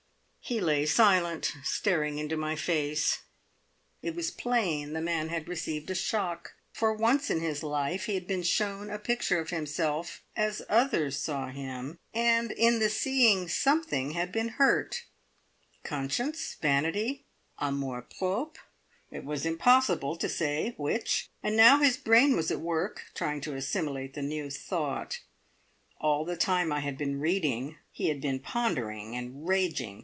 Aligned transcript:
He 0.43 0.59
lay 0.59 0.85
silent, 0.85 1.53
staring 1.63 2.17
into 2.17 2.35
my 2.35 2.57
face. 2.57 3.19
It 4.01 4.15
was 4.15 4.31
plain 4.31 4.87
that 4.89 4.99
the 4.99 5.05
man 5.05 5.29
had 5.29 5.47
received 5.47 5.89
a 5.89 5.95
shock. 5.95 6.55
For 6.73 6.91
once 6.93 7.29
in 7.29 7.39
his 7.39 7.63
life 7.63 8.05
he 8.05 8.15
had 8.15 8.27
been 8.27 8.43
shown 8.43 8.89
a 8.89 8.99
picture 8.99 9.39
of 9.39 9.51
himself 9.51 10.25
as 10.35 10.61
others 10.67 11.17
saw 11.19 11.49
him, 11.51 11.99
and 12.13 12.51
in 12.51 12.79
the 12.79 12.89
seeing 12.89 13.47
something 13.47 14.11
had 14.11 14.33
been 14.33 14.49
hurt 14.49 15.03
conscience, 15.83 16.57
vanity, 16.61 17.23
amour 17.59 18.01
propre 18.01 18.57
it 19.09 19.23
was 19.23 19.45
impossible 19.45 20.17
to 20.17 20.27
say 20.27 20.73
which, 20.75 21.29
and 21.41 21.55
now 21.55 21.77
his 21.77 21.95
brain 21.95 22.35
was 22.35 22.51
at 22.51 22.59
work, 22.59 23.03
trying 23.13 23.39
to 23.41 23.55
assimilate 23.55 24.15
the 24.15 24.21
new 24.21 24.49
thought. 24.49 25.21
All 26.01 26.25
the 26.25 26.35
time 26.35 26.73
I 26.73 26.81
had 26.81 26.97
been 26.97 27.21
reading, 27.21 27.77
he 27.91 28.09
had 28.09 28.19
been 28.19 28.39
pondering 28.39 29.15
and 29.15 29.47
raging. 29.47 29.99